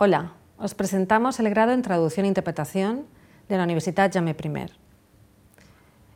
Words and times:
Hola, 0.00 0.34
os 0.58 0.76
presentamos 0.76 1.40
el 1.40 1.50
grado 1.50 1.72
en 1.72 1.82
Traducción 1.82 2.22
e 2.22 2.28
Interpretación 2.28 3.10
de 3.48 3.56
la 3.56 3.64
Universidad 3.64 4.12
Jamé 4.14 4.30
I. 4.30 4.70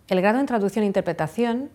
El 0.06 0.20
grado 0.22 0.38
en 0.38 0.46
Traducción 0.46 0.84
e 0.84 0.86
Interpretación 0.86 1.68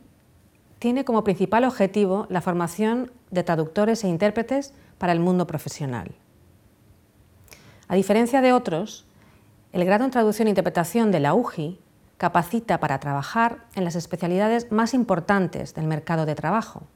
tiene 0.79 1.03
como 1.03 1.25
principal 1.25 1.65
objetivo 1.65 2.25
la 2.29 2.39
formación 2.39 3.11
de 3.29 3.43
traductores 3.43 4.05
e 4.05 4.07
intérpretes 4.07 4.73
para 4.97 5.11
el 5.11 5.19
mundo 5.19 5.47
profesional. 5.47 6.15
A 7.89 7.95
diferencia 7.95 8.39
de 8.39 8.53
otros, 8.53 9.05
el 9.73 9.83
grado 9.83 10.05
en 10.05 10.11
Traducción 10.11 10.47
e 10.47 10.55
Interpretación 10.55 11.11
de 11.11 11.19
la 11.19 11.33
UJI 11.33 11.77
capacita 12.15 12.79
para 12.79 13.01
trabajar 13.01 13.65
en 13.75 13.83
las 13.83 13.97
especialidades 13.97 14.71
más 14.71 14.93
importantes 14.93 15.75
del 15.75 15.87
mercado 15.87 16.25
de 16.25 16.35
trabajo, 16.35 16.87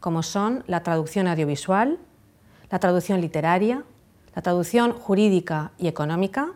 como 0.00 0.22
son 0.22 0.64
la 0.66 0.82
traducción 0.82 1.28
audiovisual, 1.28 1.98
la 2.70 2.78
traducción 2.78 3.20
literaria, 3.20 3.84
la 4.34 4.42
traducción 4.42 4.92
jurídica 4.92 5.72
y 5.78 5.88
económica, 5.88 6.52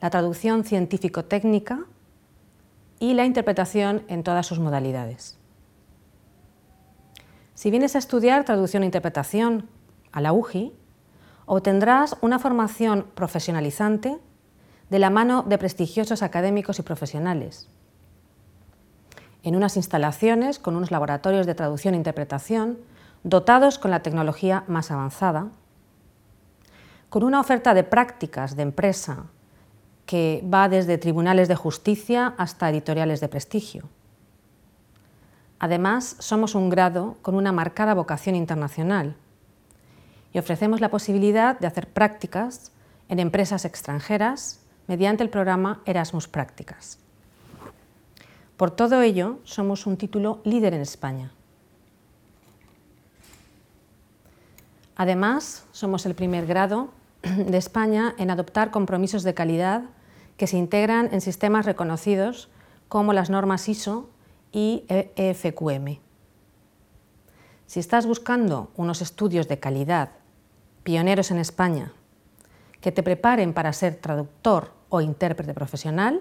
la 0.00 0.10
traducción 0.10 0.64
científico-técnica 0.64 1.84
y 2.98 3.14
la 3.14 3.24
interpretación 3.24 4.02
en 4.08 4.22
todas 4.22 4.46
sus 4.46 4.58
modalidades. 4.58 5.38
Si 7.54 7.70
vienes 7.70 7.94
a 7.94 7.98
estudiar 7.98 8.44
traducción 8.44 8.82
e 8.82 8.86
interpretación 8.86 9.68
a 10.12 10.20
la 10.20 10.32
UJI, 10.32 10.72
obtendrás 11.46 12.16
una 12.20 12.38
formación 12.38 13.06
profesionalizante 13.14 14.18
de 14.90 14.98
la 14.98 15.10
mano 15.10 15.42
de 15.42 15.58
prestigiosos 15.58 16.22
académicos 16.22 16.78
y 16.78 16.82
profesionales, 16.82 17.68
en 19.42 19.56
unas 19.56 19.76
instalaciones 19.76 20.58
con 20.58 20.76
unos 20.76 20.90
laboratorios 20.90 21.46
de 21.46 21.54
traducción 21.54 21.94
e 21.94 21.96
interpretación 21.96 22.78
dotados 23.24 23.78
con 23.78 23.90
la 23.90 24.02
tecnología 24.02 24.64
más 24.66 24.90
avanzada, 24.90 25.48
con 27.12 27.24
una 27.24 27.40
oferta 27.40 27.74
de 27.74 27.84
prácticas 27.84 28.56
de 28.56 28.62
empresa 28.62 29.26
que 30.06 30.42
va 30.48 30.70
desde 30.70 30.96
tribunales 30.96 31.46
de 31.46 31.54
justicia 31.54 32.32
hasta 32.38 32.70
editoriales 32.70 33.20
de 33.20 33.28
prestigio. 33.28 33.82
Además, 35.58 36.16
somos 36.20 36.54
un 36.54 36.70
grado 36.70 37.18
con 37.20 37.34
una 37.34 37.52
marcada 37.52 37.92
vocación 37.92 38.34
internacional 38.34 39.14
y 40.32 40.38
ofrecemos 40.38 40.80
la 40.80 40.88
posibilidad 40.88 41.58
de 41.60 41.66
hacer 41.66 41.86
prácticas 41.86 42.72
en 43.10 43.18
empresas 43.18 43.66
extranjeras 43.66 44.60
mediante 44.86 45.22
el 45.22 45.28
programa 45.28 45.82
Erasmus 45.84 46.28
Prácticas. 46.28 46.98
Por 48.56 48.70
todo 48.70 49.02
ello, 49.02 49.38
somos 49.44 49.86
un 49.86 49.98
título 49.98 50.40
líder 50.44 50.72
en 50.72 50.80
España. 50.80 51.30
Además, 54.96 55.66
somos 55.72 56.06
el 56.06 56.14
primer 56.14 56.46
grado 56.46 57.01
de 57.46 57.56
España 57.56 58.14
en 58.18 58.30
adoptar 58.30 58.70
compromisos 58.70 59.22
de 59.22 59.34
calidad 59.34 59.84
que 60.36 60.46
se 60.46 60.56
integran 60.56 61.08
en 61.12 61.20
sistemas 61.20 61.66
reconocidos 61.66 62.48
como 62.88 63.12
las 63.12 63.30
normas 63.30 63.68
ISO 63.68 64.10
y 64.50 64.84
EFQM. 64.88 65.98
Si 67.66 67.80
estás 67.80 68.06
buscando 68.06 68.70
unos 68.76 69.00
estudios 69.00 69.48
de 69.48 69.58
calidad 69.58 70.10
pioneros 70.82 71.30
en 71.30 71.38
España 71.38 71.92
que 72.80 72.92
te 72.92 73.02
preparen 73.02 73.54
para 73.54 73.72
ser 73.72 73.94
traductor 73.94 74.72
o 74.88 75.00
intérprete 75.00 75.54
profesional, 75.54 76.20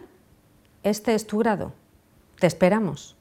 este 0.84 1.16
es 1.16 1.28
tu 1.28 1.40
grado. 1.40 1.74
Te 2.40 2.48
esperamos. 2.48 3.18